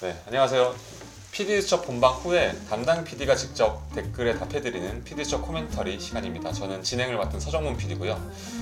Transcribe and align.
네, 0.00 0.18
안녕하세요. 0.26 0.74
PD수첩 1.30 1.84
본방 1.84 2.14
후에 2.14 2.56
담당 2.70 3.04
PD가 3.04 3.36
직접 3.36 3.82
댓글에 3.94 4.38
답해드리는 4.38 5.04
PD수첩 5.04 5.42
코멘터리 5.46 6.00
시간입니다. 6.00 6.54
저는 6.54 6.82
진행을 6.82 7.18
맡은 7.18 7.38
서정문 7.38 7.76
PD고요. 7.76 8.12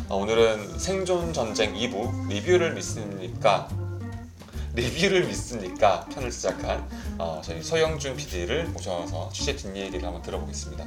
어, 0.09 0.17
오늘은 0.17 0.81
생존 0.81 1.33
전쟁 1.33 1.75
2부 1.75 2.29
리뷰를 2.29 2.75
믿습니까? 2.75 3.69
리뷰를 4.75 5.27
믿습니까? 5.27 6.07
편을 6.13 6.33
시작한 6.33 6.85
어, 7.19 7.41
저희 7.45 7.63
서영준 7.63 8.17
PD를 8.17 8.65
모셔서 8.71 9.31
취재 9.33 9.55
뒷얘기를 9.55 10.05
한번 10.05 10.21
들어보겠습니다. 10.23 10.85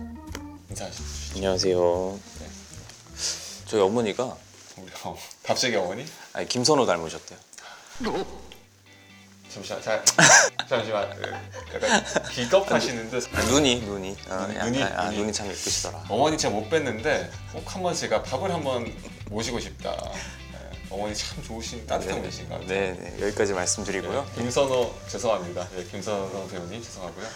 인사하시죠. 0.69 1.35
안녕하세요. 1.35 2.19
네. 2.39 2.47
저희 3.67 3.79
어머니가 3.81 4.35
우리 4.75 4.91
어, 5.05 5.17
갑자기 5.43 5.77
어머니? 5.77 6.05
아니, 6.33 6.45
김선호 6.45 6.85
닮으셨대요. 6.85 7.39
잠시만, 9.53 9.81
자, 9.81 10.03
잠시만. 10.69 11.09
그, 11.15 11.75
약간 11.75 12.03
기겁하시는데 12.31 13.19
아, 13.33 13.41
눈이 13.43 13.81
눈이 13.81 14.17
아, 14.29 14.47
눈- 14.47 14.55
약간, 14.55 14.71
눈이- 14.73 14.95
아, 14.97 15.03
눈이. 15.05 15.17
눈이 15.17 15.33
참 15.33 15.47
예쁘시더라. 15.47 16.05
어머니 16.09 16.37
제가 16.37 16.53
못 16.53 16.69
뵀는데 16.69 17.29
꼭 17.51 17.75
한번 17.75 17.93
제가 17.93 18.23
밥을 18.23 18.51
한번 18.51 18.93
모시고 19.29 19.59
싶다. 19.59 19.91
네, 19.91 20.69
어머니 20.89 21.13
참 21.15 21.43
좋으신 21.43 21.85
따뜻한 21.85 22.21
분이신 22.21 22.47
것 22.49 22.61
같아요. 22.61 22.67
네, 22.69 22.93
네 23.17 23.25
여기까지 23.27 23.53
말씀드리고요. 23.53 24.25
네, 24.35 24.41
김선호 24.41 24.93
죄송합니다. 25.09 25.67
네, 25.75 25.83
김선호 25.85 26.47
배우님 26.47 26.81
죄송하고요. 26.81 27.27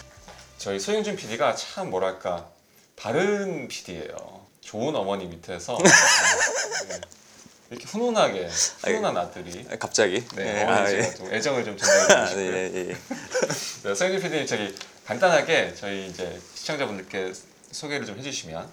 저희 0.57 0.79
소영준 0.79 1.15
PD가 1.17 1.55
참 1.55 1.89
뭐랄까 1.89 2.47
바른 2.95 3.67
PD예요. 3.67 4.45
좋은 4.61 4.95
어머니 4.95 5.25
밑에서 5.27 5.77
네, 6.87 7.01
이렇게 7.69 7.85
훈훈하게 7.85 8.47
훈훈한 8.83 9.17
아들이 9.17 9.65
아, 9.71 9.75
갑자기. 9.77 10.23
네, 10.35 10.63
아, 10.65 10.79
어머니 10.79 10.95
예. 10.95 11.01
제가 11.01 11.15
좀 11.15 11.33
애정을 11.33 11.65
좀 11.65 11.77
전달해 11.77 12.13
아, 12.13 12.25
주고 12.27 12.39
싶고요. 12.41 12.51
네, 12.51 12.71
예, 12.73 12.79
예. 12.89 12.95
네, 13.83 13.95
소영준 13.95 14.21
PD님 14.21 14.45
저기 14.45 14.75
간단하게 15.05 15.73
저희 15.75 16.07
이제 16.07 16.39
시청자분들께 16.55 17.33
소개를 17.71 18.05
좀 18.05 18.17
해주시면 18.17 18.69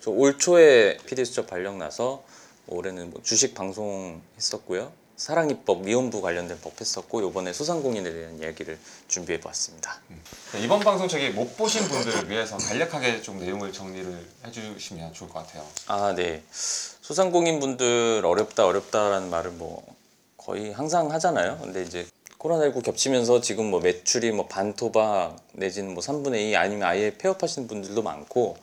저 0.00 0.10
올 0.12 0.38
초에 0.38 0.96
PD 1.06 1.24
수첩 1.24 1.48
발령 1.48 1.78
나서 1.78 2.22
올해는 2.68 3.10
뭐 3.10 3.20
주식 3.22 3.54
방송 3.54 4.22
했었고요. 4.36 4.92
사랑입법 5.16 5.82
미혼부 5.82 6.20
관련된 6.20 6.58
법 6.60 6.80
했었고 6.80 7.28
이번에 7.28 7.52
소상공인에 7.52 8.12
대한 8.12 8.38
이야기를 8.38 8.78
준비해 9.08 9.40
보았습니다. 9.40 9.98
네, 10.52 10.60
이번 10.60 10.80
방송 10.80 11.08
저기 11.08 11.30
못 11.30 11.56
보신 11.56 11.82
분들을 11.88 12.28
위해서 12.28 12.56
간략하게 12.58 13.22
좀 13.22 13.38
내용을 13.38 13.72
정리를 13.72 14.26
해주시면 14.46 15.14
좋을 15.14 15.30
것 15.30 15.46
같아요. 15.46 15.64
아, 15.86 16.14
네. 16.14 16.42
소상공인 16.50 17.60
분들 17.60 18.22
어렵다 18.24 18.66
어렵다라는 18.66 19.30
말을 19.30 19.52
뭐 19.52 19.82
거의 20.36 20.72
항상 20.72 21.10
하잖아요. 21.12 21.58
근데 21.62 21.82
이제 21.82 22.06
코로나19 22.38 22.84
겹치면서 22.84 23.40
지금 23.40 23.70
뭐 23.70 23.80
매출이 23.80 24.32
뭐 24.32 24.46
반토막 24.46 25.36
내지는 25.52 25.94
뭐 25.94 26.02
3분의 26.02 26.50
2 26.50 26.56
아니면 26.56 26.88
아예 26.88 27.16
폐업하시는 27.16 27.66
분들도 27.66 28.02
많고 28.02 28.56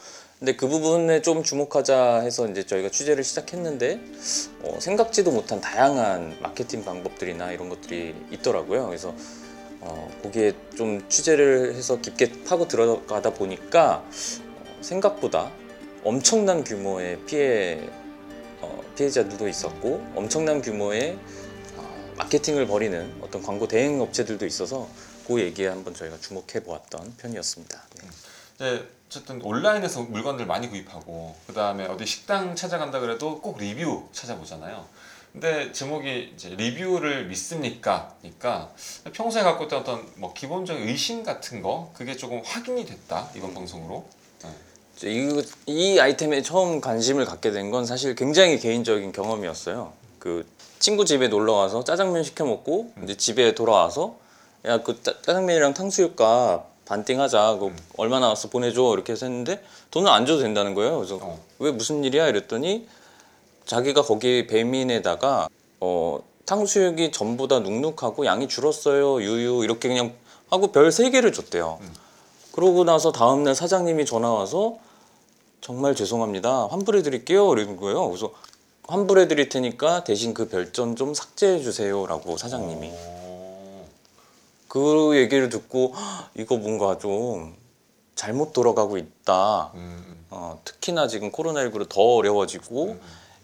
근데 0.43 0.57
그 0.57 0.67
부분에 0.67 1.21
좀 1.21 1.41
주목하자 1.41 2.19
해서 2.19 2.45
이제 2.49 2.65
저희가 2.65 2.89
취재를 2.89 3.23
시작했는데 3.23 3.97
어, 4.63 4.77
생각지도 4.77 5.31
못한 5.31 5.61
다양한 5.61 6.35
마케팅 6.41 6.83
방법들이나 6.83 7.53
이런 7.53 7.69
것들이 7.69 8.13
있더라고요. 8.29 8.87
그래서 8.87 9.15
어, 9.79 10.11
거기에 10.21 10.51
좀 10.75 11.07
취재를 11.07 11.75
해서 11.75 12.01
깊게 12.01 12.43
파고 12.43 12.67
들어가다 12.67 13.35
보니까 13.35 14.03
어, 14.03 14.77
생각보다 14.81 15.49
엄청난 16.03 16.65
규모의 16.65 17.21
피해 17.25 17.79
어, 18.59 18.83
피해자들도 18.97 19.47
있었고 19.47 20.05
엄청난 20.13 20.61
규모의 20.61 21.17
어, 21.77 22.13
마케팅을 22.17 22.67
벌이는 22.67 23.13
어떤 23.21 23.41
광고 23.41 23.69
대행 23.69 24.01
업체들도 24.01 24.45
있어서 24.45 24.89
그 25.25 25.39
얘기에 25.39 25.67
한번 25.69 25.93
저희가 25.93 26.17
주목해 26.19 26.65
보았던 26.65 27.13
편이었습니다. 27.15 27.81
네. 28.01 28.07
이제 28.55 28.87
어쨌든 29.13 29.39
온라인에서 29.43 30.01
물건들 30.03 30.47
많이 30.47 30.69
구입하고 30.69 31.35
그 31.45 31.53
다음에 31.53 31.85
어디 31.85 32.03
식당 32.03 32.55
찾아간다 32.55 32.99
그래도 32.99 33.39
꼭 33.41 33.59
리뷰 33.59 34.07
찾아보잖아요. 34.11 34.85
근데 35.31 35.71
제목이 35.71 36.31
이제 36.33 36.49
리뷰를 36.49 37.25
믿습니까? 37.27 38.11
니까 38.23 38.71
평소에 39.11 39.43
갖고 39.43 39.65
있던 39.65 39.81
어떤 39.81 40.07
뭐 40.15 40.33
기본적인 40.33 40.87
의심 40.87 41.23
같은 41.23 41.61
거 41.61 41.91
그게 41.93 42.15
조금 42.17 42.41
확인이 42.43 42.85
됐다 42.85 43.29
이번 43.35 43.53
방송으로. 43.53 44.03
네. 44.43 44.49
이, 45.11 45.43
이 45.67 45.99
아이템에 45.99 46.41
처음 46.41 46.81
관심을 46.81 47.25
갖게 47.25 47.51
된 47.51 47.69
건 47.69 47.85
사실 47.85 48.15
굉장히 48.15 48.57
개인적인 48.59 49.11
경험이었어요. 49.11 49.93
그 50.17 50.47
친구 50.79 51.05
집에 51.05 51.27
놀러 51.27 51.53
가서 51.53 51.83
짜장면 51.83 52.23
시켜 52.23 52.45
먹고 52.45 52.93
이제 53.03 53.15
집에 53.15 53.53
돌아와서 53.53 54.15
야 54.65 54.79
그 54.79 55.01
짜장면이랑 55.03 55.73
탕수육값 55.75 56.72
반띵하자. 56.85 57.57
그 57.59 57.71
얼마 57.97 58.19
나왔어 58.19 58.49
보내줘 58.49 58.91
이렇게 58.93 59.13
해서 59.13 59.25
했는데 59.25 59.63
돈을 59.91 60.09
안 60.11 60.25
줘도 60.25 60.41
된다는 60.41 60.73
거예요. 60.73 60.97
그래서 60.97 61.19
어. 61.21 61.39
왜 61.59 61.71
무슨 61.71 62.03
일이야 62.03 62.27
이랬더니 62.27 62.87
자기가 63.65 64.01
거기 64.03 64.47
배민에다가 64.47 65.47
어 65.79 66.19
탕수육이 66.45 67.11
전보다 67.11 67.59
눅눅하고 67.59 68.25
양이 68.25 68.47
줄었어요 68.49 69.21
유유 69.21 69.63
이렇게 69.63 69.87
그냥 69.87 70.13
하고 70.49 70.71
별 70.71 70.91
세 70.91 71.09
개를 71.09 71.31
줬대요. 71.31 71.79
그러고 72.51 72.83
나서 72.83 73.11
다음날 73.11 73.55
사장님이 73.55 74.05
전화 74.05 74.31
와서 74.31 74.77
정말 75.61 75.95
죄송합니다 75.95 76.67
환불해 76.69 77.01
드릴게요 77.01 77.51
이러는 77.53 77.77
거예요. 77.77 78.07
그래서 78.09 78.31
환불해 78.87 79.29
드릴 79.29 79.47
테니까 79.47 80.03
대신 80.03 80.33
그 80.33 80.49
별점 80.49 80.95
좀 80.97 81.13
삭제해 81.13 81.61
주세요라고 81.61 82.35
사장님이 82.37 82.91
어, 82.91 83.12
그 84.73 85.15
얘기를 85.15 85.49
듣고 85.49 85.93
"헉, 85.95 86.31
이거 86.33 86.57
뭔가 86.57 86.97
좀 86.97 87.55
잘못 88.15 88.53
돌아가고 88.53 88.97
있다. 88.97 89.69
음, 89.75 90.25
어, 90.31 90.59
특히나 90.65 91.07
지금 91.07 91.31
코로나19로 91.31 91.87
더 91.87 92.01
어려워지고 92.01 92.97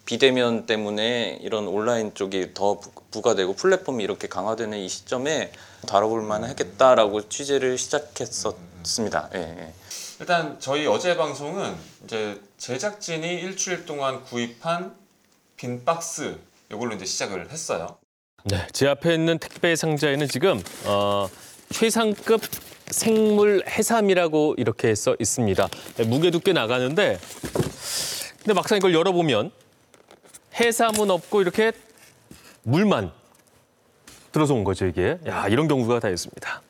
비대면 0.06 0.66
때문에 0.66 1.38
이런 1.44 1.68
온라인 1.68 2.16
쪽이 2.16 2.56
더 2.56 2.80
부- 2.80 2.90
부과되고 3.12 3.54
플랫폼이 3.54 4.04
이렇게 4.04 4.28
강화되는 4.28 4.76
이 4.80 4.90
시점에 4.90 5.52
다뤄볼 5.88 6.24
만하겠다라고 6.24 7.30
취재를 7.30 7.78
시작했었습니다. 7.78 9.30
예, 9.36 9.40
예. 9.40 9.74
일단 10.20 10.60
저희 10.60 10.88
어제 10.88 11.16
방송은 11.16 11.76
이제 12.06 12.42
제작진이 12.58 13.36
일주일 13.36 13.86
동안 13.86 14.24
구입한 14.24 14.96
빈 15.58 15.86
박스 15.86 16.40
이걸로 16.72 16.96
이제 16.96 17.06
시작을 17.06 17.52
했어요. 17.52 18.00
네, 18.46 18.66
제 18.72 18.88
앞에 18.88 19.14
있는 19.14 19.38
택배 19.38 19.76
상자에는 19.76 20.28
지금 20.28 20.62
어, 20.86 21.28
최상급 21.70 22.42
생물 22.88 23.64
해삼이라고 23.68 24.56
이렇게 24.58 24.96
써 24.96 25.16
있습니다. 25.20 25.68
네, 25.98 26.04
무게도 26.06 26.40
꽤 26.40 26.54
나가는데, 26.54 27.20
근데 28.40 28.54
막상 28.54 28.78
이걸 28.78 28.94
열어보면 28.94 29.52
해삼은 30.60 31.12
없고 31.12 31.42
이렇게 31.42 31.72
물만 32.64 33.12
들어서 34.32 34.54
온 34.54 34.64
거죠 34.64 34.86
이게. 34.86 35.20
야 35.28 35.48
이런 35.48 35.68
경우가 35.68 36.00
다 36.00 36.10
있습니다. 36.10 36.62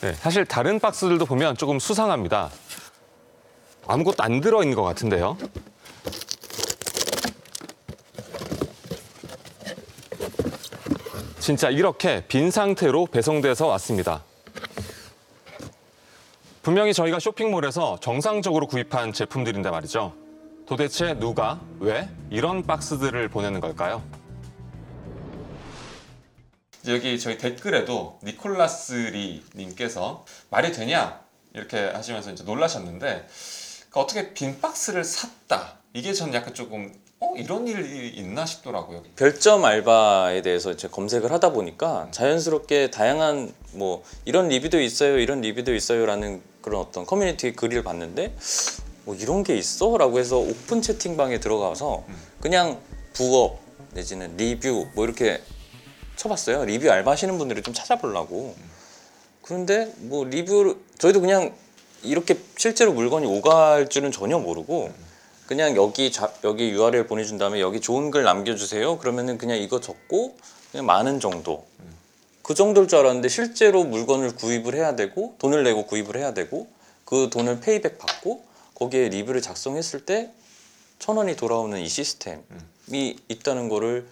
네, 0.00 0.12
사실 0.14 0.44
다른 0.44 0.80
박스들도 0.80 1.24
보면 1.26 1.56
조금 1.56 1.78
수상합니다. 1.78 2.50
아무것도 3.86 4.22
안 4.22 4.40
들어있는 4.40 4.74
것 4.74 4.82
같은데요. 4.82 5.36
진짜 11.46 11.70
이렇게 11.70 12.24
빈 12.26 12.50
상태로 12.50 13.06
배송돼서 13.06 13.68
왔습니다. 13.68 14.24
분명히 16.60 16.92
저희가 16.92 17.20
쇼핑몰에서 17.20 18.00
정상적으로 18.00 18.66
구입한 18.66 19.12
제품들인데 19.12 19.70
말이죠. 19.70 20.12
도대체 20.66 21.14
누가, 21.14 21.60
왜 21.78 22.08
이런 22.30 22.64
박스들을 22.64 23.28
보내는 23.28 23.60
걸까요? 23.60 24.02
여기 26.88 27.16
저희 27.20 27.38
댓글에도 27.38 28.18
니콜라스리 28.24 29.44
님께서 29.54 30.24
말이 30.50 30.72
되냐 30.72 31.20
이렇게 31.54 31.78
하시면서 31.78 32.32
이제 32.32 32.42
놀라셨는데 32.42 33.06
그러니까 33.06 34.00
어떻게 34.00 34.34
빈 34.34 34.60
박스를 34.60 35.04
샀다 35.04 35.78
이게 35.92 36.12
전 36.12 36.34
약간 36.34 36.54
조금 36.54 36.92
어 37.18 37.32
이런 37.34 37.66
일이 37.66 38.08
있나 38.10 38.44
싶더라고요. 38.44 39.02
별점 39.16 39.64
알바에 39.64 40.42
대해서 40.42 40.70
이제 40.70 40.86
검색을 40.86 41.32
하다 41.32 41.52
보니까 41.52 42.08
자연스럽게 42.10 42.90
다양한 42.90 43.54
뭐 43.72 44.02
이런 44.26 44.48
리뷰도 44.48 44.80
있어요, 44.80 45.18
이런 45.18 45.40
리뷰도 45.40 45.74
있어요라는 45.74 46.42
그런 46.60 46.80
어떤 46.82 47.06
커뮤니티 47.06 47.52
글을 47.52 47.82
봤는데 47.84 48.34
뭐 49.04 49.14
이런 49.14 49.44
게 49.44 49.56
있어라고 49.56 50.18
해서 50.18 50.36
오픈 50.36 50.82
채팅방에 50.82 51.40
들어가서 51.40 52.04
그냥 52.40 52.78
부업 53.14 53.60
내지는 53.92 54.36
리뷰 54.36 54.88
뭐 54.94 55.06
이렇게 55.06 55.40
쳐봤어요. 56.16 56.66
리뷰 56.66 56.90
알바 56.90 57.12
하시는 57.12 57.38
분들이 57.38 57.62
좀 57.62 57.72
찾아보려고. 57.72 58.54
그런데 59.40 59.90
뭐 59.98 60.24
리뷰 60.24 60.76
저희도 60.98 61.22
그냥 61.22 61.54
이렇게 62.02 62.36
실제로 62.58 62.92
물건이 62.92 63.26
오갈 63.26 63.88
줄은 63.88 64.12
전혀 64.12 64.38
모르고 64.38 64.92
그냥 65.46 65.76
여기 65.76 66.10
자, 66.12 66.32
여기 66.44 66.70
URL 66.70 67.06
보내준 67.06 67.38
다음에 67.38 67.60
여기 67.60 67.80
좋은 67.80 68.10
글 68.10 68.24
남겨주세요. 68.24 68.98
그러면은 68.98 69.38
그냥 69.38 69.58
이거 69.58 69.80
적고 69.80 70.36
그냥 70.72 70.86
마는 70.86 71.20
정도. 71.20 71.66
그 72.42 72.54
정도일 72.54 72.88
줄 72.88 72.98
알았는데 73.00 73.28
실제로 73.28 73.84
물건을 73.84 74.36
구입을 74.36 74.74
해야 74.74 74.94
되고 74.96 75.34
돈을 75.38 75.64
내고 75.64 75.86
구입을 75.86 76.16
해야 76.16 76.32
되고 76.34 76.68
그 77.04 77.28
돈을 77.30 77.60
payback 77.60 77.98
받고 77.98 78.44
거기에 78.74 79.08
리뷰를 79.08 79.42
작성했을 79.42 80.04
때 80.04 80.32
천 80.98 81.16
원이 81.16 81.36
돌아오는 81.36 81.78
이 81.78 81.88
시스템이 81.88 83.16
있다는 83.28 83.68
거를 83.68 84.06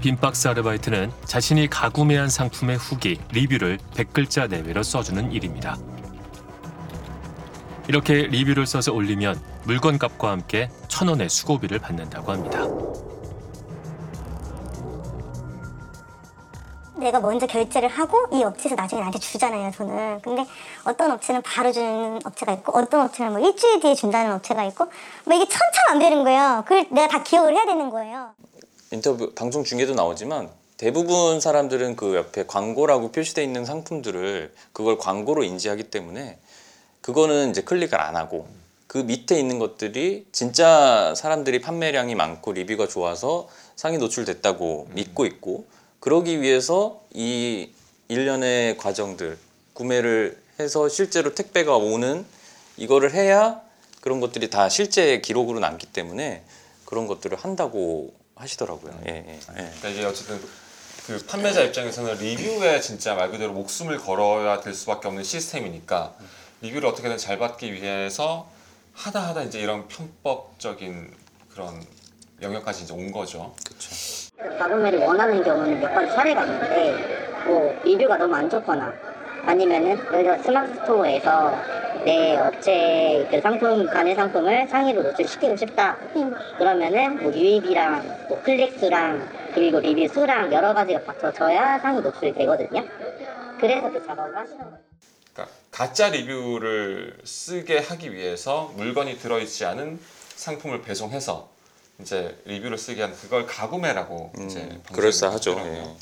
빈박스 0.00 0.48
아르바이트는 0.48 1.10
자신이 1.24 1.68
가구매한 1.68 2.28
상품의 2.28 2.76
후기, 2.76 3.18
리뷰를 3.32 3.78
100글자 3.94 4.48
내외로 4.48 4.82
써주는 4.82 5.32
일입니다. 5.32 5.78
이렇게 7.88 8.14
리뷰를 8.14 8.66
써서 8.66 8.92
올리면 8.92 9.40
물건값과 9.64 10.30
함께 10.30 10.70
천 10.88 11.08
원의 11.08 11.28
수고비를 11.28 11.78
받는다고 11.78 12.32
합니다. 12.32 12.66
내가 16.96 17.20
먼저 17.20 17.46
결제를 17.46 17.88
하고 17.88 18.26
이 18.32 18.42
업체에서 18.42 18.74
나중에 18.74 19.00
나한테 19.00 19.18
주잖아요 19.18 19.70
돈을 19.70 20.18
근데 20.22 20.46
어떤 20.84 21.10
업체는 21.10 21.42
바로 21.42 21.70
주는 21.70 22.18
업체가 22.24 22.54
있고 22.54 22.76
어떤 22.76 23.02
업체는 23.02 23.32
뭐 23.32 23.46
일주일 23.46 23.80
뒤에 23.80 23.94
준다는 23.94 24.32
업체가 24.32 24.64
있고 24.64 24.86
뭐 25.24 25.36
이게 25.36 25.46
천차만별인 25.46 26.24
거예요. 26.24 26.64
그걸 26.66 26.86
내가 26.90 27.06
다 27.06 27.22
기억을 27.22 27.54
해야 27.54 27.66
되는 27.66 27.90
거예요. 27.90 28.30
인터뷰 28.90 29.32
방송 29.34 29.62
중에도 29.62 29.94
나오지만 29.94 30.48
대부분 30.78 31.40
사람들은 31.40 31.96
그 31.96 32.16
옆에 32.16 32.46
광고라고 32.46 33.12
표시되어 33.12 33.44
있는 33.44 33.64
상품들을 33.64 34.54
그걸 34.72 34.98
광고로 34.98 35.44
인지하기 35.44 35.84
때문에 35.84 36.38
그거는 37.06 37.50
이제 37.50 37.62
클릭을 37.62 38.00
안 38.00 38.16
하고 38.16 38.48
그 38.88 38.98
밑에 38.98 39.38
있는 39.38 39.60
것들이 39.60 40.26
진짜 40.32 41.14
사람들이 41.16 41.60
판매량이 41.60 42.16
많고 42.16 42.50
리뷰가 42.50 42.88
좋아서 42.88 43.48
상위 43.76 43.96
노출됐다고 43.98 44.88
믿고 44.92 45.24
있고 45.24 45.66
그러기 46.00 46.40
위해서 46.42 47.00
이 47.14 47.70
일련의 48.08 48.76
과정들 48.78 49.38
구매를 49.74 50.36
해서 50.58 50.88
실제로 50.88 51.32
택배가 51.32 51.76
오는 51.76 52.26
이거를 52.76 53.14
해야 53.14 53.60
그런 54.00 54.18
것들이 54.18 54.50
다 54.50 54.68
실제 54.68 55.20
기록으로 55.20 55.60
남기 55.60 55.86
때문에 55.86 56.42
그런 56.86 57.06
것들을 57.06 57.38
한다고 57.38 58.14
하시더라고요. 58.34 58.98
예, 59.08 59.12
예, 59.12 59.34
예. 59.34 59.40
그러니까 59.44 59.88
이게 59.90 60.04
어쨌든 60.04 60.40
그 61.06 61.24
판매자 61.24 61.62
입장에서는 61.62 62.18
리뷰에 62.18 62.80
진짜 62.80 63.14
말 63.14 63.30
그대로 63.30 63.52
목숨을 63.52 63.98
걸어야 63.98 64.60
될 64.60 64.74
수밖에 64.74 65.06
없는 65.06 65.22
시스템이니까 65.22 66.16
리뷰를 66.66 66.88
어떻게든 66.88 67.16
잘 67.16 67.38
받기 67.38 67.72
위해서 67.72 68.48
하다 68.92 69.20
하다 69.28 69.42
이제 69.42 69.60
이런 69.60 69.86
편법적인 69.86 71.10
그런 71.48 71.80
영역까지 72.42 72.84
이제 72.84 72.92
온 72.92 73.12
거죠. 73.12 73.54
그렇죠. 73.64 74.58
가구매를 74.58 74.98
원하는 75.00 75.42
경우는 75.42 75.80
몇 75.80 75.94
가지 75.94 76.10
사례가 76.12 76.44
있는데 76.44 77.26
뭐 77.46 77.74
리뷰가 77.84 78.16
너무 78.18 78.34
안 78.34 78.50
좋거나 78.50 78.92
아니면은 79.44 79.90
예를 80.12 80.22
들어 80.24 80.42
스마트 80.42 80.74
스토어에서 80.74 81.52
내 82.04 82.36
업체 82.36 83.26
그 83.30 83.40
상품 83.40 83.86
간의 83.86 84.14
상품을 84.14 84.68
상위로 84.68 85.02
노출시키고 85.02 85.56
싶다 85.56 85.96
그러면은 86.58 87.22
뭐 87.22 87.32
유입이랑 87.32 88.26
뭐 88.28 88.42
클릭 88.42 88.78
수랑 88.78 89.28
그리고 89.54 89.78
리뷰 89.80 90.12
수랑 90.12 90.52
여러 90.52 90.74
가지가 90.74 91.02
받쳐져야 91.04 91.78
상위 91.78 92.00
노출이 92.00 92.32
되거든요 92.34 92.84
그래서 93.58 93.90
그 93.90 94.04
작업을 94.04 94.36
하시는 94.36 94.58
거예요 94.58 94.86
그러니까 95.36 95.54
가짜 95.70 96.08
리뷰를 96.08 97.18
쓰게 97.24 97.78
하기 97.78 98.14
위해서 98.14 98.72
물건이 98.76 99.18
들어있지 99.18 99.66
않은 99.66 100.00
상품을 100.34 100.82
배송해서 100.82 101.48
이제 102.00 102.40
리뷰를 102.46 102.78
쓰게 102.78 103.02
하는 103.02 103.16
그걸 103.16 103.46
가구매라고 103.46 104.32
이제 104.34 104.60
음, 104.60 104.68
방송이 104.68 104.82
그럴싸하죠. 104.92 105.52
예. 105.60 105.96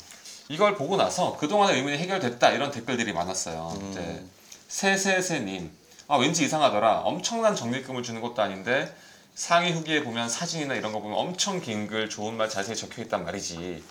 이걸 0.49 0.75
보고 0.75 0.97
나서 0.97 1.37
그동안의 1.37 1.77
의문이 1.77 1.97
해결됐다 1.97 2.51
이런 2.51 2.71
댓글들이 2.71 3.13
많았어요. 3.13 3.77
음. 3.79 3.91
이제 3.91 4.23
세세세님, 4.67 5.71
아 6.07 6.17
왠지 6.17 6.43
이상하더라. 6.45 7.01
엄청난 7.01 7.55
적립금을 7.55 8.03
주는 8.03 8.21
것도 8.21 8.41
아닌데 8.41 8.93
상위 9.35 9.71
후기에 9.71 10.03
보면 10.03 10.29
사진이나 10.29 10.75
이런 10.75 10.91
거 10.93 11.01
보면 11.01 11.17
엄청 11.17 11.59
긴 11.61 11.87
글, 11.87 12.09
좋은 12.09 12.35
말 12.35 12.49
자세히 12.49 12.75
적혀 12.75 13.01
있단 13.03 13.25
말이지. 13.25 13.83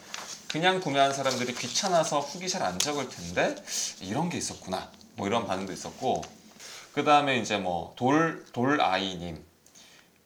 그냥 0.54 0.78
구매한 0.78 1.12
사람들이 1.12 1.52
귀찮아서 1.52 2.20
후기 2.20 2.48
잘 2.48 2.62
안 2.62 2.78
적을 2.78 3.08
텐데 3.08 3.56
이런 4.00 4.28
게 4.28 4.38
있었구나. 4.38 4.88
뭐 5.16 5.26
이런 5.26 5.48
반응도 5.48 5.72
있었고 5.72 6.22
그 6.92 7.02
다음에 7.02 7.38
이제 7.38 7.58
뭐 7.58 7.92
돌 7.96 8.44
돌아이님 8.52 9.42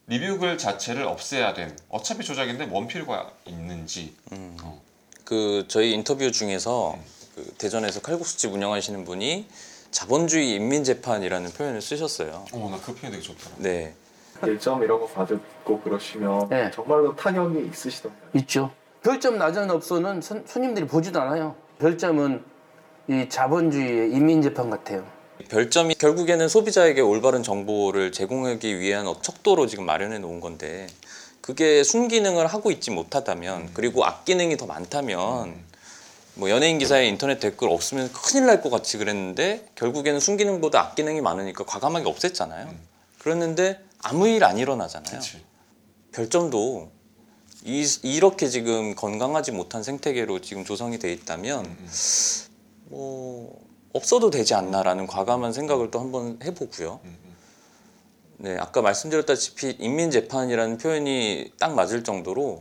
리뷰 0.06 0.38
글 0.38 0.58
자체를 0.58 1.04
없애야 1.04 1.54
됨. 1.54 1.74
어차피 1.88 2.26
조작인데 2.26 2.66
뭔 2.66 2.88
필요가 2.88 3.30
있는지. 3.46 4.14
어. 4.30 4.82
그 5.24 5.64
저희 5.66 5.92
인터뷰 5.92 6.30
중에서 6.30 6.98
그 7.34 7.44
대전에서 7.56 8.02
칼국수집 8.02 8.52
운영하시는 8.52 9.06
분이 9.06 9.48
자본주의 9.92 10.50
인민재판이라는 10.56 11.52
표현을 11.52 11.80
쓰셨어요. 11.80 12.44
어머 12.52 12.68
나그 12.68 12.94
표현 12.94 13.12
되게 13.12 13.22
좋더라. 13.22 13.56
네. 13.60 13.94
별점 14.42 14.82
이런 14.82 15.00
거 15.00 15.06
받고 15.06 15.80
그러시면 15.80 16.50
네. 16.50 16.70
정말로 16.70 17.16
타격이 17.16 17.70
있으시던가요? 17.70 18.28
있죠. 18.34 18.70
별점 19.02 19.38
낮은 19.38 19.70
업소는 19.70 20.20
손, 20.20 20.44
손님들이 20.46 20.86
보지도 20.86 21.20
않아요. 21.22 21.54
별점은 21.78 22.42
이 23.08 23.26
자본주의의 23.28 24.12
인민재판 24.12 24.70
같아요. 24.70 25.06
별점이 25.48 25.94
결국에는 25.94 26.48
소비자에게 26.48 27.00
올바른 27.00 27.42
정보를 27.42 28.12
제공하기 28.12 28.80
위한 28.80 29.06
어- 29.06 29.20
척도로 29.22 29.66
지금 29.66 29.86
마련해 29.86 30.18
놓은 30.18 30.40
건데 30.40 30.88
그게 31.40 31.82
순기능을 31.84 32.46
하고 32.46 32.70
있지 32.70 32.90
못하다면 32.90 33.70
그리고 33.72 34.04
악기능이 34.04 34.56
더 34.56 34.66
많다면 34.66 35.54
뭐 36.34 36.50
연예인 36.50 36.78
기사에 36.78 37.06
인터넷 37.06 37.38
댓글 37.40 37.70
없으면 37.70 38.12
큰일 38.12 38.46
날 38.46 38.60
것 38.60 38.68
같이 38.70 38.98
그랬는데 38.98 39.66
결국에는 39.76 40.20
순기능보다 40.20 40.80
악기능이 40.80 41.20
많으니까 41.20 41.64
과감하게 41.64 42.04
없앴잖아요. 42.10 42.68
그랬는데 43.20 43.80
아무 44.02 44.28
일 44.28 44.44
안 44.44 44.58
일어나잖아요. 44.58 45.10
그렇지. 45.10 45.44
별점도 46.12 46.90
이, 47.68 47.86
이렇게 48.02 48.48
지금 48.48 48.94
건강하지 48.94 49.52
못한 49.52 49.82
생태계로 49.82 50.40
지금 50.40 50.64
조성이 50.64 50.98
돼 50.98 51.12
있다면 51.12 51.76
뭐 52.84 53.60
없어도 53.92 54.30
되지 54.30 54.54
않나라는 54.54 55.06
과감한 55.06 55.52
생각을 55.52 55.90
또 55.90 56.00
한번 56.00 56.38
해보고요. 56.42 57.00
네, 58.38 58.56
아까 58.58 58.80
말씀드렸다시피 58.80 59.76
인민재판이라는 59.80 60.78
표현이 60.78 61.52
딱 61.58 61.74
맞을 61.74 62.04
정도로 62.04 62.60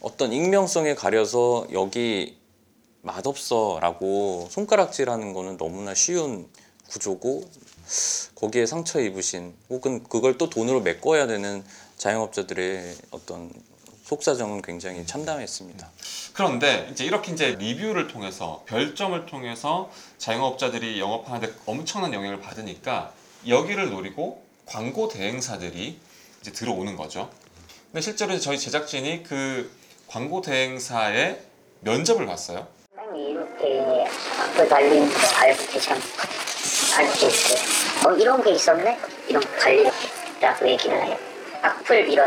어떤 0.00 0.32
익명성에 0.32 0.94
가려서 0.94 1.66
여기 1.72 2.38
맛없어라고 3.02 4.46
손가락질하는 4.50 5.32
거는 5.32 5.56
너무나 5.56 5.94
쉬운 5.94 6.48
구조고 6.90 7.42
거기에 8.36 8.66
상처 8.66 9.00
입으신 9.00 9.54
혹은 9.68 10.04
그걸 10.04 10.38
또 10.38 10.48
돈으로 10.48 10.80
메꿔야 10.82 11.26
되는 11.26 11.64
자영업자들의 11.96 12.94
어떤 13.10 13.50
속사정은 14.04 14.60
굉장히 14.62 15.06
참담했습니다. 15.06 15.90
그런데 16.34 16.88
이제 16.92 17.04
이렇게 17.04 17.32
이제 17.32 17.56
리뷰를 17.58 18.06
통해서 18.06 18.62
별점을 18.66 19.24
통해서 19.26 19.90
자영업자들이 20.18 21.00
영업하는데 21.00 21.54
엄청난 21.66 22.12
영향을 22.12 22.40
받으니까 22.40 23.12
여기를 23.48 23.90
노리고 23.90 24.42
광고 24.66 25.08
대행사들이 25.08 25.98
이제 26.40 26.52
들어오는 26.52 26.96
거죠. 26.96 27.30
근데 27.92 28.02
실제로 28.02 28.38
저희 28.38 28.58
제작진이 28.58 29.22
그 29.22 29.70
광고 30.06 30.42
대행사의 30.42 31.40
면접을 31.80 32.26
봤어요. 32.26 32.66
이렇게 33.14 34.04
앞을 34.38 34.68
달린 34.68 35.08
알프테션 35.36 35.98
알프테스 36.98 38.06
어 38.06 38.12
이런 38.16 38.42
게 38.42 38.50
있었네 38.50 38.98
이런 39.28 39.42
거 39.42 39.48
달리라고 39.58 40.68
얘기를 40.68 41.06
해요 41.06 41.16
악플 41.62 42.04
밀어 42.06 42.26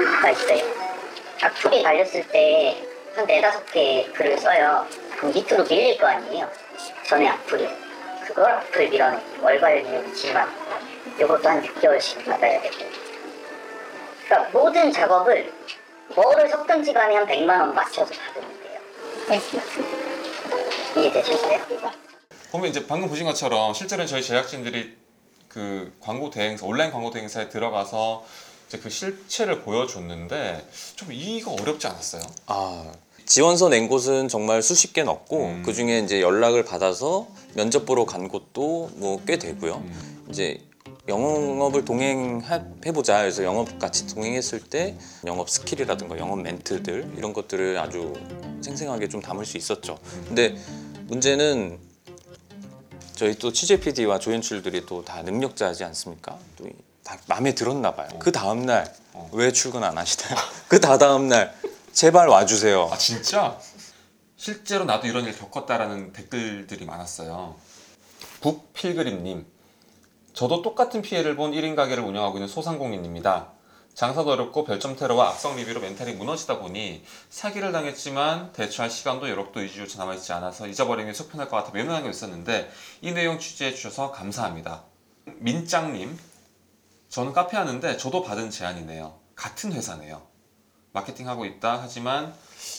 내기 0.00 0.20
가 0.20 0.30
있어요. 0.30 0.64
악플이 1.42 1.82
달렸을 1.82 2.28
때 2.28 2.92
한 3.14 3.26
네다섯 3.26 3.66
개 3.72 4.06
글을 4.14 4.38
써요. 4.38 4.86
그럼 5.18 5.32
밑으로 5.34 5.64
밀릴 5.64 5.98
거 5.98 6.06
아니에요. 6.06 6.48
전에 7.06 7.28
악플이. 7.28 7.68
그걸 8.26 8.50
악플 8.52 8.88
밀어내기 8.88 9.40
월괄 9.40 10.14
지만. 10.14 10.48
이것도 11.18 11.46
한 11.46 11.62
6개월씩 11.62 12.24
받아야 12.24 12.60
되고. 12.62 12.76
그러니까 14.26 14.58
모든 14.58 14.90
작업을 14.90 15.52
뭐를 16.14 16.48
섞든지 16.48 16.92
간에 16.94 17.16
한 17.16 17.26
100만 17.26 17.48
원 17.50 17.74
맞춰서 17.74 18.14
받으면 18.14 18.48
돼요. 18.62 18.80
이해되셨어요? 20.96 21.60
보면 22.50 22.70
이제 22.70 22.86
방금 22.86 23.08
보신 23.08 23.26
것처럼 23.26 23.74
실제로는 23.74 24.06
저희 24.06 24.22
제작진들이 24.22 24.96
그 25.48 25.92
광고 26.00 26.30
대행사 26.30 26.64
온라인 26.64 26.90
광고 26.90 27.10
대행사에 27.10 27.50
들어가서 27.50 28.24
이제 28.72 28.78
그 28.78 28.88
실체를 28.88 29.60
보여줬는데 29.60 30.66
좀 30.96 31.12
이거 31.12 31.52
어렵지 31.52 31.86
않았어요? 31.88 32.22
아 32.46 32.90
지원서 33.26 33.68
낸 33.68 33.86
곳은 33.86 34.28
정말 34.28 34.62
수십 34.62 34.94
개 34.94 35.02
넣고 35.02 35.44
음. 35.44 35.62
그 35.62 35.74
중에 35.74 35.98
이제 35.98 36.22
연락을 36.22 36.64
받아서 36.64 37.28
면접 37.54 37.84
보러 37.84 38.06
간 38.06 38.28
곳도 38.28 38.90
뭐 38.94 39.20
꽤 39.26 39.36
되고요. 39.38 39.74
음. 39.74 40.26
이제 40.30 40.58
영업을 41.06 41.84
동행해보자. 41.84 43.20
그래서 43.20 43.44
영업 43.44 43.78
같이 43.78 44.06
동행했을 44.06 44.60
때 44.60 44.96
영업 45.26 45.50
스킬이라든가 45.50 46.16
영업 46.16 46.40
멘트들 46.40 47.12
이런 47.18 47.34
것들을 47.34 47.78
아주 47.78 48.14
생생하게 48.62 49.08
좀 49.10 49.20
담을 49.20 49.44
수 49.44 49.58
있었죠. 49.58 49.98
근데 50.28 50.56
문제는 51.08 51.78
저희 53.16 53.34
또 53.34 53.52
취재 53.52 53.78
PD와 53.78 54.18
조연출들이 54.18 54.86
또 54.86 55.04
다 55.04 55.22
능력자지 55.22 55.84
않습니까? 55.84 56.38
또다 56.56 56.70
마음에 57.26 57.54
들었나 57.54 57.94
봐요. 57.94 58.08
그 58.18 58.32
다음 58.32 58.64
날왜 58.64 59.52
출근 59.52 59.84
안 59.84 59.98
하시나요? 59.98 60.36
그 60.68 60.80
다다음 60.80 61.28
날 61.28 61.54
제발 61.92 62.28
와주세요. 62.28 62.88
아 62.92 62.96
진짜? 62.96 63.58
실제로 64.36 64.84
나도 64.84 65.06
이런 65.06 65.24
일 65.24 65.38
겪었다라는 65.38 66.12
댓글들이 66.12 66.84
많았어요. 66.84 67.56
북필그림님, 68.40 69.46
저도 70.32 70.62
똑같은 70.62 71.02
피해를 71.02 71.36
본 71.36 71.52
1인 71.52 71.76
가게를 71.76 72.02
운영하고 72.02 72.38
있는 72.38 72.48
소상공인입니다. 72.48 73.52
장사도 73.94 74.30
어렵고 74.30 74.64
별점 74.64 74.96
테러와 74.96 75.28
악성 75.28 75.54
리뷰로 75.56 75.80
멘탈이 75.80 76.14
무너지다 76.14 76.58
보니 76.60 77.04
사기를 77.28 77.72
당했지만 77.72 78.52
대처할 78.52 78.90
시간도 78.90 79.28
여력도 79.28 79.60
2주조차 79.60 79.98
남아있지 79.98 80.32
않아서 80.32 80.66
잊어버리는 80.66 81.10
게 81.10 81.14
속편할 81.14 81.48
것 81.48 81.58
같아 81.58 81.72
매너하게 81.72 82.08
있었는데 82.08 82.72
이 83.02 83.12
내용 83.12 83.38
취재해 83.38 83.74
주셔서 83.74 84.10
감사합니다. 84.10 84.84
민짱님, 85.26 86.18
저는 87.12 87.34
카페 87.34 87.58
하는데 87.58 87.96
저도 87.98 88.22
받은 88.22 88.50
제안이네요. 88.50 89.14
같은 89.36 89.70
회사네요. 89.70 90.22
마케팅 90.94 91.28
하고 91.28 91.44
있다 91.44 91.78
하지만 91.82 92.32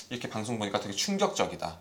이렇게 0.10 0.28
방송 0.28 0.58
보니까 0.58 0.80
되게 0.80 0.92
충격적이다. 0.92 1.80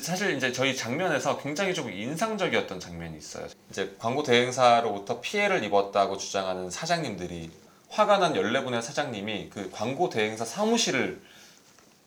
사실 0.00 0.34
이제 0.34 0.50
저희 0.50 0.74
장면에서 0.74 1.36
굉장히 1.36 1.74
좀 1.74 1.92
인상적이었던 1.92 2.80
장면이 2.80 3.18
있어요. 3.18 3.48
이제 3.68 3.94
광고 3.98 4.22
대행사로부터 4.22 5.20
피해를 5.20 5.62
입었다고 5.62 6.16
주장하는 6.16 6.70
사장님들이 6.70 7.50
화가 7.90 8.16
난 8.16 8.32
14분의 8.32 8.80
사장님이 8.80 9.50
그 9.50 9.70
광고 9.70 10.08
대행사 10.08 10.46
사무실을 10.46 11.20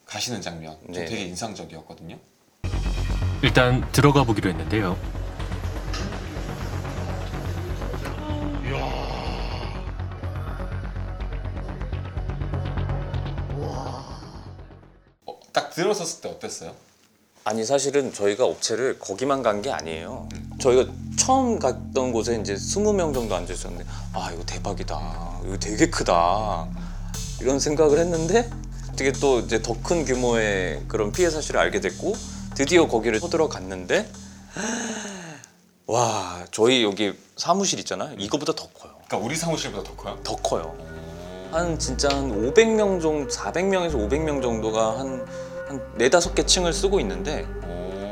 가시는 0.08 0.42
장면 0.42 0.76
좀 0.86 0.94
네. 0.94 1.06
되게 1.06 1.22
인상적이었거든요. 1.26 2.18
일단 3.44 3.88
들어가 3.92 4.24
보기로 4.24 4.50
했는데요. 4.50 5.23
들어섰을 15.76 16.22
때 16.22 16.30
어땠어요? 16.30 16.74
아니 17.46 17.66
사실은 17.66 18.14
저희가 18.14 18.46
업체를 18.46 19.00
거기만 19.00 19.44
간 19.44 19.62
게 19.62 19.70
아니에요. 19.72 20.30
저희가 20.62 20.92
처음 21.20 21.60
갔던 21.60 22.12
곳에 22.14 22.38
이제 22.40 22.56
20명 22.56 23.14
정도 23.14 23.36
앉아 23.36 23.54
있었는데 23.54 23.86
아 24.14 24.32
이거 24.34 24.44
대박이다. 24.46 25.40
이거 25.46 25.58
되게 25.58 25.90
크다. 25.90 26.68
이런 27.42 27.60
생각을 27.60 28.00
했는데 28.00 28.50
되게 28.96 29.12
또 29.12 29.40
이제 29.40 29.62
더 29.62 29.74
큰 29.84 30.06
규모의 30.06 30.84
그런 30.88 31.12
피해 31.12 31.30
사실을 31.30 31.60
알게 31.60 31.82
됐고 31.82 32.14
드디어 32.56 32.88
거기를 32.88 33.20
쳐들어 33.20 33.50
갔는데 33.50 34.10
와 35.88 36.46
저희 36.52 36.84
여기 36.84 37.14
사무실 37.36 37.80
있잖아요. 37.80 38.16
이거보다 38.18 38.54
더 38.54 38.68
커요. 38.70 38.94
그러니까 39.08 39.18
우리 39.18 39.36
사무실보다 39.36 39.84
더 39.84 39.96
커요? 39.96 40.20
더 40.24 40.36
커요. 40.38 40.76
한 41.52 41.78
진짜 41.78 42.08
한 42.10 42.32
500명 42.32 43.02
정도, 43.02 43.28
400명에서 43.32 43.94
500명 43.96 44.42
정도가 44.42 45.00
한, 45.00 45.26
한 45.74 45.94
네다섯 45.98 46.36
개 46.36 46.46
층을 46.46 46.74
쓰고 46.74 47.00
있는데 47.00 47.46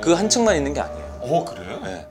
그 0.02 0.14
한 0.16 0.30
층만 0.30 0.56
있는 0.56 0.74
게 0.74 0.80
아니에요. 0.80 1.20
어 1.22 1.46
그래요? 1.46 1.80
네. 1.84 2.08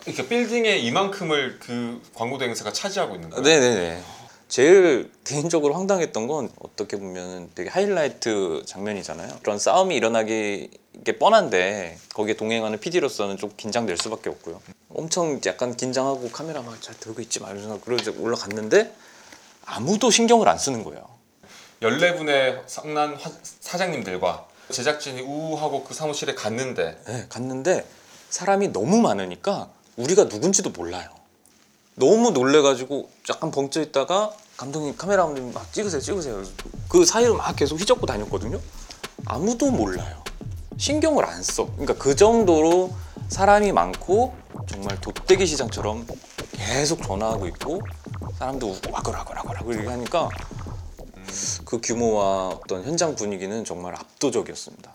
그러니까 0.00 0.24
빌딩의 0.28 0.84
이만큼을 0.84 1.58
그 1.60 2.02
광고 2.14 2.36
대행사가 2.38 2.72
차지하고 2.72 3.14
있는 3.14 3.30
거예요? 3.30 3.42
네네네. 3.42 4.02
제일 4.48 5.10
개인적으로 5.24 5.74
황당했던 5.74 6.26
건 6.26 6.50
어떻게 6.60 6.96
보면 6.98 7.50
되게 7.54 7.70
하이라이트 7.70 8.64
장면이잖아요. 8.66 9.30
그런 9.42 9.58
싸움이 9.58 9.94
일어나기 9.94 10.68
게 11.04 11.18
뻔한데 11.18 11.96
거기에 12.12 12.34
동행하는 12.34 12.78
PD로서는 12.80 13.36
좀 13.38 13.50
긴장될 13.56 13.96
수밖에 13.96 14.28
없고요. 14.28 14.60
엄청 14.92 15.40
약간 15.46 15.74
긴장하고 15.76 16.28
카메라 16.30 16.60
막 16.62 16.80
잘 16.82 16.94
들고 16.98 17.22
있지 17.22 17.40
말면서 17.40 17.80
그러고 17.80 18.20
올라갔는데 18.20 18.92
아무도 19.64 20.10
신경을 20.10 20.48
안 20.48 20.58
쓰는 20.58 20.82
거예요. 20.84 21.08
14분의 21.80 22.62
성난 22.66 23.14
화- 23.14 23.30
사장님들과 23.60 24.46
제작진이 24.70 25.20
우하고 25.22 25.84
그 25.84 25.94
사무실에 25.94 26.34
갔는데 26.34 27.00
네, 27.06 27.26
갔는데 27.28 27.86
사람이 28.30 28.68
너무 28.68 29.00
많으니까 29.00 29.68
우리가 29.96 30.24
누군지도 30.24 30.70
몰라요. 30.70 31.08
너무 31.94 32.30
놀래가지고 32.30 33.10
약간 33.28 33.50
벙쪄 33.50 33.82
있다가 33.82 34.32
감독님 34.56 34.96
카메라 34.96 35.24
감독님 35.24 35.52
막 35.52 35.70
찍으세요 35.72 36.00
찍으세요 36.00 36.42
그 36.88 37.04
사이로 37.04 37.36
막 37.36 37.54
계속 37.54 37.78
휘젓고 37.78 38.06
다녔거든요. 38.06 38.60
아무도 39.26 39.70
몰라요. 39.70 40.22
신경을 40.78 41.24
안 41.24 41.42
써. 41.42 41.66
그러니까 41.72 41.94
그 41.94 42.16
정도로 42.16 42.92
사람이 43.28 43.72
많고 43.72 44.34
정말 44.66 45.00
돗대기 45.00 45.46
시장처럼 45.46 46.06
계속 46.52 47.02
전화하고 47.02 47.46
있고 47.48 47.82
사람도 48.38 48.68
웃고 48.68 48.92
와글와글와글 48.92 49.74
이렇게 49.74 49.88
하니까 49.88 50.28
그 51.64 51.80
규모와 51.80 52.48
어떤 52.48 52.84
현장 52.84 53.14
분위기는 53.14 53.64
정말 53.64 53.94
압도적이었습니다. 53.94 54.92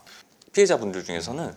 피해자분들 0.54 1.04
중에서는 1.06 1.54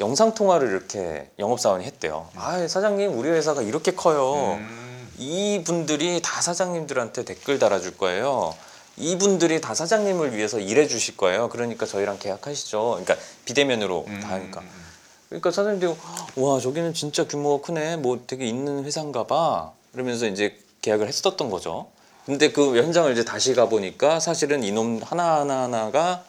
영상 0.00 0.34
통화를 0.34 0.68
이렇게 0.68 1.30
영업사원이 1.38 1.84
했대요. 1.84 2.28
아 2.34 2.66
사장님 2.66 3.18
우리 3.18 3.28
회사가 3.28 3.62
이렇게 3.62 3.92
커요. 3.92 4.54
음, 4.58 5.08
이 5.18 5.62
분들이 5.64 6.20
다 6.22 6.40
사장님들한테 6.40 7.24
댓글 7.24 7.58
달아줄 7.58 7.98
거예요. 7.98 8.54
이분들이 8.96 9.60
다 9.60 9.74
사장님을 9.74 10.36
위해서 10.36 10.58
일해 10.58 10.86
주실 10.86 11.16
거예요. 11.16 11.48
그러니까 11.48 11.86
저희랑 11.86 12.18
계약하시죠. 12.18 12.98
그러니까 13.02 13.16
비대면으로 13.44 14.04
음, 14.08 14.20
다 14.20 14.30
하니까. 14.30 14.60
음, 14.60 14.66
음. 14.66 14.80
그러니까 15.28 15.50
사장님들이 15.50 15.94
와 16.36 16.60
저기는 16.60 16.92
진짜 16.92 17.26
규모가 17.26 17.66
크네. 17.66 17.96
뭐 17.96 18.20
되게 18.26 18.46
있는 18.46 18.84
회사인가 18.84 19.26
봐. 19.26 19.72
그러면서 19.92 20.26
이제 20.26 20.58
계약을 20.82 21.06
했었던 21.08 21.50
거죠. 21.50 21.88
근데 22.30 22.52
그 22.52 22.76
현장을 22.80 23.10
이제 23.10 23.24
다시 23.24 23.54
가 23.54 23.68
보니까 23.68 24.20
사실은 24.20 24.62
이놈 24.62 25.00
하나 25.02 25.40
하나 25.40 25.62
하나가 25.64 26.24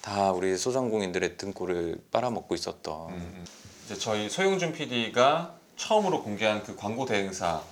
다 0.00 0.32
우리 0.32 0.58
소상공인들의 0.58 1.36
등골을 1.36 2.00
빨아먹고 2.10 2.56
있었던. 2.56 3.10
음, 3.10 3.44
이제 3.84 3.96
저희 3.96 4.28
소영준 4.28 4.72
PD가 4.72 5.54
처음으로 5.76 6.24
공개한 6.24 6.64
그 6.64 6.74
광고 6.74 7.06
대행사 7.06 7.62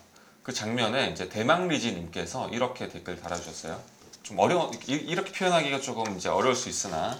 그 0.45 0.53
장면에 0.53 1.09
이제 1.11 1.29
대망리지님께서 1.29 2.51
이렇게 2.51 2.89
댓글 2.89 3.21
달아주셨어요. 3.21 3.81
좀 4.23 4.39
어려워 4.39 4.71
이- 4.87 4.93
이렇게 4.93 5.33
표현하기가 5.33 5.81
조금 5.81 6.17
이제 6.17 6.29
어려울 6.29 6.55
수 6.55 6.69
있으나 6.69 7.19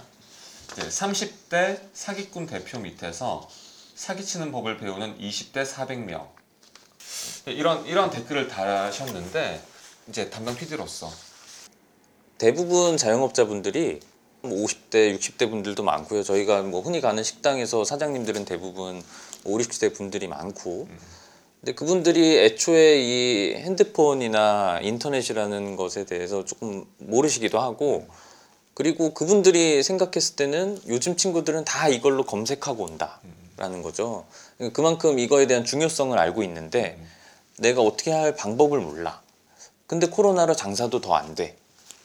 이제 0.71 0.87
30대 0.87 1.81
사기꾼 1.91 2.45
대표 2.47 2.79
밑에서 2.79 3.49
사기치는 3.95 4.53
법을 4.53 4.77
배우는 4.77 5.17
20대 5.19 5.65
400명 5.65 6.25
이런 7.47 7.85
이런 7.85 8.09
댓글을 8.11 8.47
달으셨는데 8.47 9.75
이제 10.09 10.29
담당 10.29 10.55
PD로서 10.55 11.11
대부분 12.37 12.95
자영업자분들이 12.97 13.99
뭐 14.41 14.65
50대, 14.65 15.17
60대 15.17 15.49
분들도 15.49 15.83
많고요. 15.83 16.23
저희가 16.23 16.61
뭐 16.61 16.81
흔히 16.81 17.01
가는 17.01 17.21
식당에서 17.23 17.83
사장님들은 17.83 18.45
대부분 18.45 19.03
5, 19.43 19.57
60대 19.57 19.93
분들이 19.93 20.27
많고. 20.27 20.87
근데 21.59 21.73
그분들이 21.73 22.37
애초에 22.37 23.01
이 23.01 23.55
핸드폰이나 23.55 24.79
인터넷이라는 24.81 25.75
것에 25.75 26.05
대해서 26.05 26.45
조금 26.45 26.85
모르시기도 26.99 27.59
하고 27.59 28.07
그리고 28.75 29.13
그분들이 29.13 29.81
생각했을 29.81 30.35
때는 30.35 30.79
요즘 30.87 31.17
친구들은 31.17 31.65
다 31.65 31.89
이걸로 31.89 32.23
검색하고 32.23 32.83
온다라는 32.83 33.81
거죠. 33.81 34.25
그러니까 34.57 34.75
그만큼 34.75 35.17
이거에 35.17 35.47
대한 35.47 35.65
중요성을 35.65 36.17
알고 36.17 36.43
있는데 36.43 37.03
내가 37.57 37.81
어떻게 37.81 38.11
할 38.11 38.35
방법을 38.35 38.79
몰라. 38.79 39.21
근데 39.87 40.07
코로나로 40.07 40.55
장사도 40.55 41.01
더 41.01 41.15
안 41.15 41.33
돼. 41.35 41.55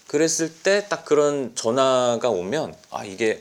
그랬을 0.07 0.53
때 0.63 0.87
딱 0.89 1.05
그런 1.05 1.53
전화가 1.55 2.29
오면 2.31 2.75
아 2.91 3.05
이게 3.05 3.41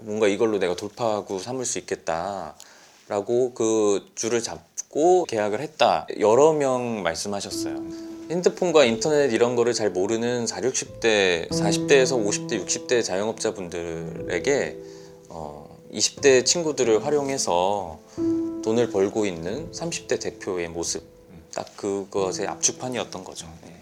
뭔가 0.00 0.26
이걸로 0.28 0.58
내가 0.58 0.74
돌파구 0.76 1.38
삼을 1.38 1.64
수 1.64 1.78
있겠다라고 1.78 3.54
그 3.54 4.04
줄을 4.14 4.42
잡고 4.42 5.24
계약을 5.24 5.60
했다 5.60 6.06
여러 6.20 6.52
명 6.52 7.02
말씀하셨어요. 7.02 7.82
핸드폰과 8.30 8.84
인터넷 8.86 9.32
이런 9.32 9.54
거를 9.54 9.72
잘 9.74 9.90
모르는 9.90 10.46
4, 10.46 10.60
60대, 10.62 11.48
40대에서 11.50 12.22
50대, 12.26 12.64
60대 12.66 13.04
자영업자분들에게 13.04 14.76
어, 15.28 15.78
20대 15.92 16.44
친구들을 16.44 17.04
활용해서 17.04 17.98
돈을 18.64 18.90
벌고 18.90 19.26
있는 19.26 19.70
30대 19.72 20.18
대표의 20.20 20.68
모습 20.68 21.02
딱 21.54 21.76
그것의 21.76 22.48
압축판이었던 22.48 23.24
거죠. 23.24 23.52
네. 23.62 23.80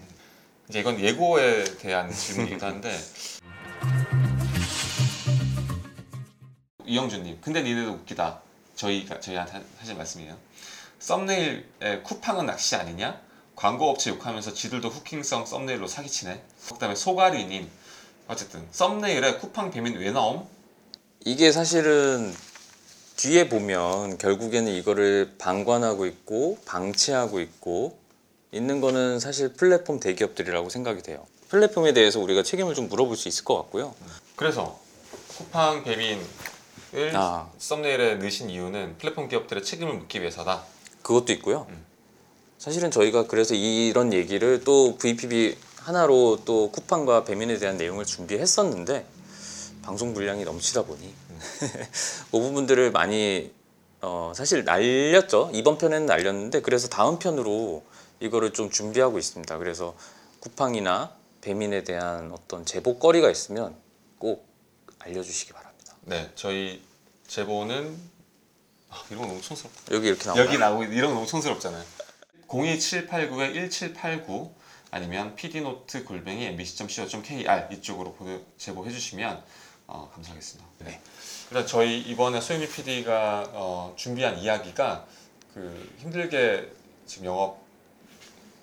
이제 0.69 0.79
이건 0.79 0.99
예고에 0.99 1.63
대한 1.79 2.11
질문이기도 2.11 2.65
한데 2.65 2.97
이영준님 6.85 7.39
근데 7.41 7.61
니네도 7.61 7.91
웃기다 7.91 8.41
저희가 8.75 9.19
저희한테 9.19 9.61
하신 9.79 9.97
말씀이에요 9.97 10.37
썸네일에 10.99 12.01
쿠팡은 12.03 12.45
낚시 12.45 12.75
아니냐 12.75 13.19
광고 13.55 13.89
업체 13.89 14.09
욕하면서 14.11 14.53
지들도 14.53 14.89
후킹성 14.89 15.45
썸네일로 15.45 15.87
사기치네. 15.87 16.41
그다음에 16.69 16.95
소가리님 16.95 17.69
어쨌든 18.27 18.65
썸네일에 18.71 19.37
쿠팡 19.37 19.71
배민 19.71 19.95
왜 19.97 20.11
나옴? 20.11 20.47
이게 21.25 21.51
사실은 21.51 22.33
뒤에 23.23 23.47
보면 23.47 24.17
결국에는 24.17 24.69
이거를 24.69 25.35
방관하고 25.37 26.05
있고 26.07 26.57
방치하고 26.65 27.39
있고 27.39 27.97
있는 28.51 28.81
거는 28.81 29.21
사실 29.21 29.53
플랫폼 29.53 30.01
대기업들이라고 30.01 30.67
생각이 30.67 31.01
돼요. 31.03 31.25
플랫폼에 31.47 31.93
대해서 31.93 32.19
우리가 32.19 32.43
책임을 32.43 32.75
좀 32.75 32.89
물어볼 32.89 33.15
수 33.15 33.29
있을 33.29 33.45
것 33.45 33.55
같고요. 33.55 33.95
그래서 34.35 34.77
쿠팡 35.29 35.85
배민을 35.85 36.25
아. 37.13 37.49
썸네일에 37.59 38.15
넣으신 38.15 38.49
이유는 38.49 38.97
플랫폼 38.97 39.29
기업들의 39.29 39.63
책임을 39.63 39.93
묻기 39.93 40.19
위해서다. 40.19 40.65
그것도 41.01 41.31
있고요. 41.31 41.65
사실은 42.57 42.91
저희가 42.91 43.27
그래서 43.27 43.55
이런 43.55 44.11
얘기를 44.11 44.65
또 44.65 44.97
VPB 44.97 45.55
하나로 45.77 46.41
또 46.43 46.71
쿠팡과 46.71 47.23
배민에 47.23 47.57
대한 47.57 47.77
내용을 47.77 48.03
준비했었는데 48.03 49.05
방송 49.81 50.13
분량이 50.13 50.43
넘치다 50.43 50.83
보니 50.83 51.22
그 52.31 52.39
부분들을 52.39 52.91
많이 52.91 53.51
어 54.01 54.33
사실 54.35 54.63
날렸죠. 54.63 55.51
이번 55.53 55.77
편에는 55.77 56.05
날렸는데 56.05 56.61
그래서 56.61 56.87
다음 56.87 57.19
편으로 57.19 57.83
이거를 58.19 58.53
좀 58.53 58.69
준비하고 58.69 59.17
있습니다. 59.17 59.57
그래서 59.57 59.95
쿠팡이나 60.39 61.13
배민에 61.41 61.83
대한 61.83 62.31
어떤 62.31 62.65
제보거리가 62.65 63.29
있으면 63.29 63.75
꼭 64.17 64.47
알려주시기 64.99 65.53
바랍니다. 65.53 65.95
네, 66.01 66.31
저희 66.35 66.81
제보는 67.27 67.97
아, 68.89 69.03
이런 69.09 69.21
거 69.21 69.27
너무 69.27 69.41
촌스럽다. 69.41 69.95
여기 69.95 70.07
이렇게 70.07 70.25
나와요. 70.25 70.43
여기 70.43 70.57
나오고 70.57 70.83
이런 70.85 71.09
거 71.09 71.15
너무 71.15 71.27
촌스럽잖아요. 71.27 71.83
02789에 72.47 73.71
1789 73.71 74.53
아니면 74.91 75.35
pd노트 75.35 76.03
골뱅이 76.05 76.45
mbc.co.kr 76.45 77.73
이쪽으로 77.73 78.13
보내, 78.13 78.39
제보해 78.57 78.91
주시면 78.91 79.43
어, 79.93 80.09
감사하겠습니다. 80.15 80.67
네. 80.79 80.99
일단 81.51 81.67
저희 81.67 81.99
이번에 82.01 82.41
소영미 82.41 82.67
PD가 82.67 83.47
어, 83.53 83.93
준비한 83.95 84.39
이야기가 84.39 85.05
그 85.53 85.93
힘들게 85.99 86.67
지금 87.05 87.27
영업 87.27 87.61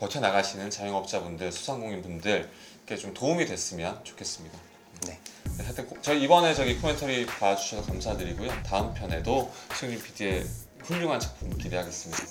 버텨 0.01 0.19
나가시는 0.19 0.71
자영업자분들, 0.71 1.53
소상공인분들께 1.53 2.97
좀 2.99 3.15
도움이 3.15 3.47
됐으면 3.47 4.03
좋겠습니다. 4.03 4.59
네. 5.07 5.21
네, 5.57 5.65
하여튼 5.65 5.87
꼭- 5.87 6.03
저희 6.03 6.23
이번에 6.25 6.53
저기 6.53 6.77
코멘터리 6.79 7.27
봐주셔서 7.27 7.87
감사드리고요. 7.87 8.51
다음 8.65 8.93
편에도 8.93 9.53
소영미 9.79 10.03
PD의 10.03 10.45
훌륭한 10.83 11.21
작품 11.21 11.57
기대하겠습니다. 11.57 12.25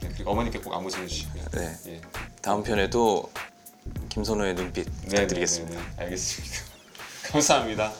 네, 0.00 0.08
그리고 0.14 0.30
어머니께 0.30 0.58
꼭 0.60 0.72
안부 0.72 0.90
전해주시고요. 0.90 1.44
네. 1.52 1.76
예. 1.88 2.00
다음 2.40 2.62
편에도 2.62 3.30
김선호의 4.08 4.54
눈빛 4.54 4.84
부탁드리겠습니다. 5.02 5.74
네, 5.74 5.80
네, 5.80 5.86
네, 5.90 5.96
네. 5.96 6.02
알겠습니다. 6.04 6.67
감사합니다. 7.32 7.92